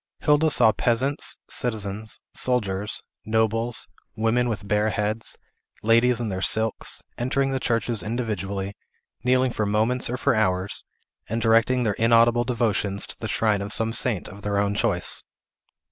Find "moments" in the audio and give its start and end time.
9.67-10.09